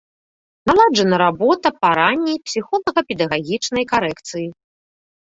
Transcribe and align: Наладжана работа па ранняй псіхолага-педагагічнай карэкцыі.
Наладжана 0.69 1.17
работа 1.23 1.67
па 1.83 1.91
ранняй 1.99 2.37
псіхолага-педагагічнай 2.47 3.85
карэкцыі. 3.93 4.47